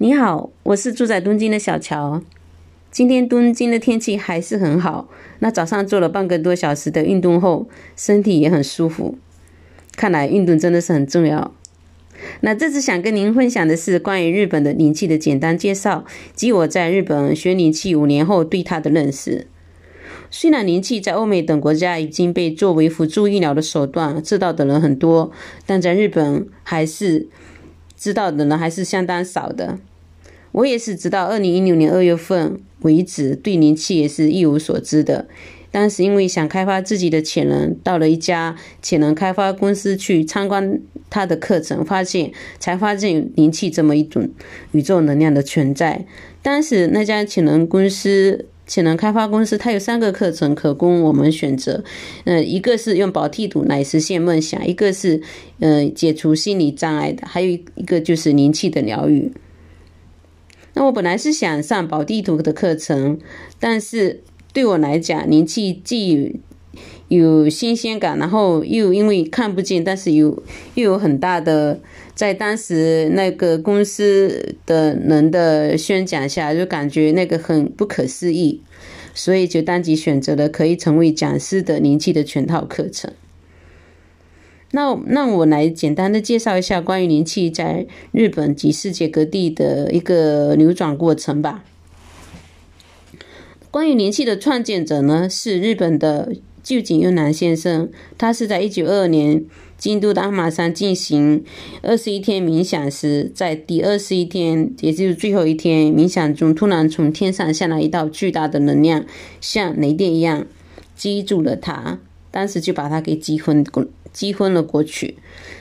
[0.00, 2.22] 你好，我是住在东京的小乔。
[2.88, 5.08] 今天东京的天气还是很好。
[5.40, 9.18] 那早上做了半个多小时的运动后，身体也很舒服。
[9.96, 11.52] 看来运动真的是很重要。
[12.42, 19.48] 那这次想跟您分享的是关于日本的灵气的简单介绍，及我在日本学灵气五年后对它的认识。
[20.30, 25.32] 虽然灵气在欧美等国家已经被作为辅助医疗的手段知道的人很多，
[25.66, 27.26] 但在日本还是
[27.98, 29.78] 知道的人还是相当少的。
[30.52, 35.26] 我也是直到二零一六年二月份为止，对灵气也是一无所知的。
[35.70, 40.80] 当时因为想开发自己的潜能，到了一家潜能开发公司去参观
[41.10, 44.30] 他的课程，发现才发现灵气这么一种
[44.72, 46.06] 宇宙能量的存在。
[46.40, 48.46] 当时那家潜能公司。
[48.68, 51.82] 潜能开发公司，它有三个课程可供我们选择。
[52.24, 55.20] 呃，一个是用宝地图来实现梦想，一个是
[55.58, 59.32] 呃解除心理障碍的，还有一个就是灵气的疗愈。
[60.74, 63.18] 那我本来是想上宝地图的课程，
[63.58, 66.38] 但是对我来讲，灵气既
[67.08, 70.40] 有新鲜感，然后又因为看不见，但是有
[70.74, 71.80] 又有很大的。
[72.18, 78.60] 在当时那个公司的人的宣讲下，就感觉那个很不可思议，
[79.14, 83.12] 所以就当即选择了可以成为讲师的灵气的全套课程。
[84.72, 91.62] 那那我来简单的介绍一下关于灵气在日本及世界各地的一个流转过程吧。
[93.70, 97.88] 关于灵气的创建者呢，是日本的旧井优男先生，
[98.18, 99.44] 他是在一九二二年。
[99.78, 101.44] 京都的阿玛山进行
[101.82, 109.06] 二十一天冥想时，在第二十一天，也就是最后一天冥想中，突然从天上下来一道巨大的能量，
[109.40, 110.46] 像雷电一样
[110.96, 112.00] 击住了他，
[112.32, 115.16] 当时就把他给击昏过，击昏了过去。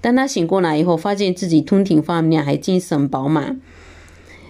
[0.00, 3.60] 当他醒过来以后，发现自己通体发亮，还精神饱满，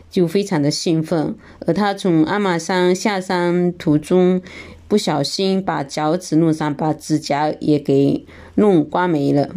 [0.09, 1.35] 就非常的兴奋。
[1.67, 4.41] 而他从阿玛山下山途中。
[4.89, 8.25] 不小心把脚趾弄伤，把指甲也给
[8.55, 9.51] 弄刮没了。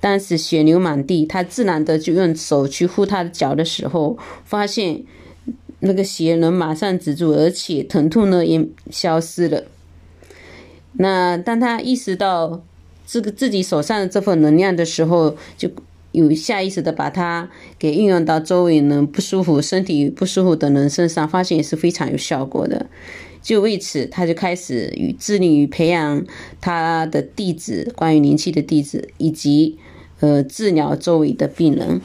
[0.00, 5.02] 当时血流满地，他自然的就用手去护他的脚的时候，发现
[5.80, 9.64] 那个血能马上止住，而且疼痛呢也消失了。
[10.92, 12.62] 那当他意识到
[13.04, 15.68] 这个自己手上的这份能量的时候，就
[16.12, 22.86] 有下意识的把它给运用到周围人不舒服、身体不舒服的人身上，发现也是非常有效果的。
[23.44, 26.24] 就为此，他就开始与致力于培养
[26.62, 29.78] 他的弟子，关于灵气的弟子，以及
[30.20, 32.00] 呃治疗周围的病人。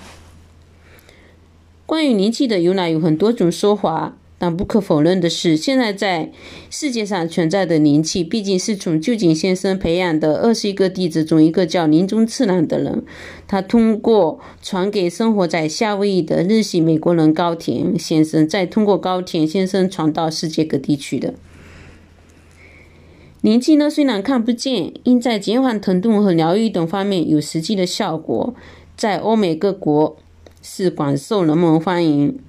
[1.85, 4.17] 关于灵气的由来有很多种说法。
[4.41, 6.31] 但不可否认的是，现在在
[6.69, 13.03] 世界上存在的灵气，毕竟是从旧井先生培养的二十一个弟子中一个叫林中次郎的人，
[13.49, 21.33] 他通过传给生活在夏威夷的日系美国人高田先生，再通过高田先生传到世界各地去的。
[23.41, 28.55] 灵气呢，虽然看不见，因在减缓疼痛和疗愈等方面有实际的效果，
[28.95, 30.15] 在欧美各国
[30.61, 32.39] 是广受人们欢迎，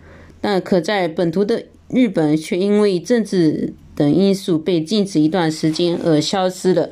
[0.40, 1.64] 但可在本土的。
[1.92, 6.90] 日本却因为政治等因素被禁止一段时间而消失了，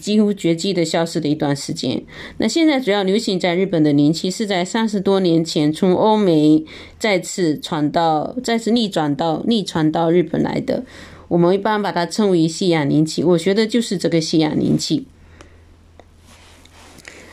[0.00, 2.02] 几乎绝迹的消失了一段时间。
[2.38, 6.64] 那现在主要流行在日本的灵气是在三十多年前从欧美
[6.98, 10.84] 再次传到、再次逆转到、逆传到日本来的。
[11.28, 15.06] 我们一般把它称为西洋灵气，我学的就是这个西洋灵气。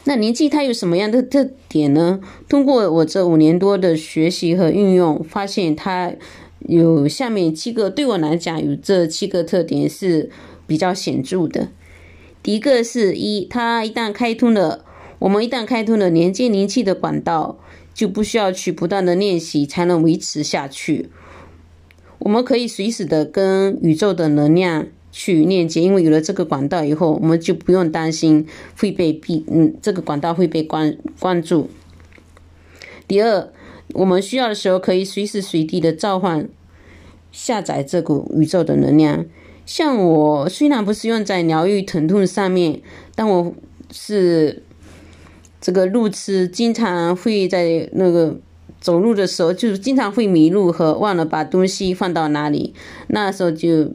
[0.04, 2.20] 那灵气它有什么样的特点呢？
[2.50, 6.12] 通过我这五年多的学习和运用，发现它
[6.60, 10.32] 有下面七个，对我来讲有这七个特点是
[10.66, 11.68] 比较显著的。
[12.42, 14.84] 第一个是一，它一旦开通了，
[15.20, 17.60] 我们一旦开通了连接灵气的管道，
[17.94, 21.10] 就不需要去不断的练习才能维持下去，
[22.18, 24.88] 我们可以随时的跟宇宙的能量。
[25.12, 31.70] 去链接，因为有了这个管道以后，我们就不用担心会被闭，嗯，这个管道会被关关注。
[33.08, 33.50] 第二，
[33.94, 36.48] 我们需要的时候可以随时随地的召唤、
[37.32, 39.26] 下载这股宇宙的能量。
[39.66, 42.82] 像我虽然不是用在疗愈疼痛上面，
[43.14, 43.54] 但我
[43.92, 44.64] 是
[45.60, 48.40] 这个路痴，经常会在那个
[48.80, 52.74] 走路的时候，就是经常会迷路和忘了把东西放到哪里，
[53.08, 53.92] 那时候就。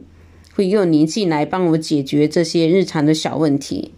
[0.57, 3.91] 会用灵气来帮我解决这些日常的小问题。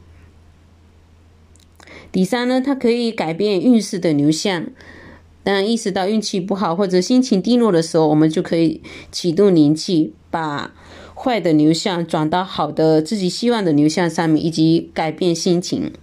[2.12, 4.66] 第三呢，它可以改变运势的流向。
[5.42, 10.76] 当意识到运气不好或者心情低落的时候，我们就可以启动灵气，把
[11.16, 15.94] 坏的流向转到好的自己希望的流向上面，以及改变心情。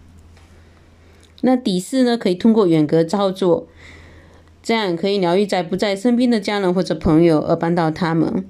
[1.42, 3.68] 那第四呢，可以通过远隔操作。
[4.62, 8.46] 这样可以疗愈在不在身边的家人或者朋友，而帮到他们。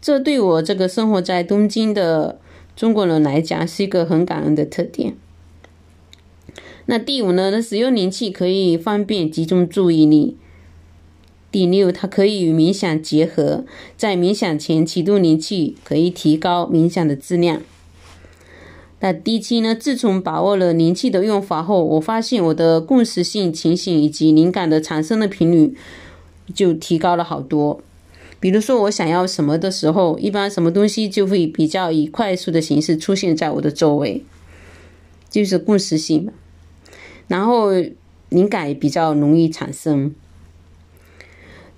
[0.00, 2.38] 这对我这个生活在东京的
[2.76, 5.16] 中国人来讲，是一个很感恩的特点。
[6.86, 7.50] 那第五呢？
[7.50, 10.36] 那使用灵气可以方便集中注意力。
[11.50, 13.64] 第六，它可以与冥想结合，
[13.96, 17.62] 在冥想前启动灵气，可以提高冥想的质量。
[19.00, 19.74] 那第七呢？
[19.74, 25.74] 自从把握了灵气的用法后，我发现我的共识性情形以及灵感的产生的频率
[26.54, 27.80] 就提高了好多。
[28.38, 34.22] 比如说，我想要什么的时候，一般什么东西就会比较以快速的形式出现在我的周围，
[35.30, 36.32] 就是共识性嘛。
[37.28, 37.70] 然后
[38.28, 40.14] 灵感也比较容易产生。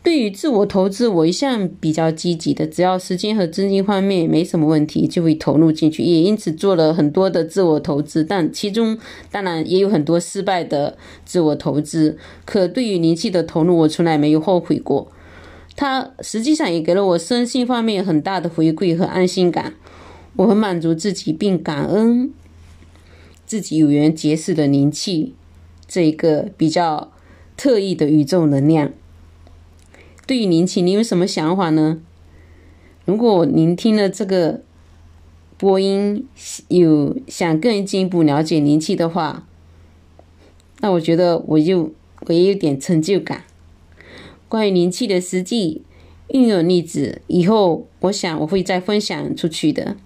[0.02, 6.02] 对于自我投资，我一向比较积极的，只要时间和资金方面没什么问题，就会投入进去。
[6.02, 8.98] 也因此做了很多的自我投资，但其中
[9.30, 12.16] 当然也有很多失败的自我投资。
[12.46, 15.12] 可对于灵气的投入，我从来没有后悔过。
[15.80, 19.74] 它实际上也给了我身心方面很大的回馈和安心感。
[20.34, 22.32] 我很满足自己，并感恩
[23.46, 25.36] 自己有缘结识的灵气
[25.86, 27.12] 这一个比较
[27.56, 28.90] 特异的宇宙能量。
[30.26, 32.00] 对于灵气，你有什么想法呢？
[33.04, 34.62] 如果您听了这个
[35.56, 36.26] 播音，
[36.66, 39.46] 有想更进一步了解灵气的话，
[40.80, 41.92] 那我觉得我就
[42.26, 43.44] 我也有点成就感。
[44.48, 45.82] 关于灵气的实际
[46.28, 49.96] 运用例子，以后我想我会再分享出去的。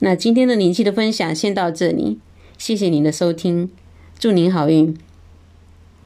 [0.00, 2.18] 那今天的灵气的分享先到这里，
[2.56, 3.70] 谢谢您的收听，
[4.18, 4.96] 祝您好运。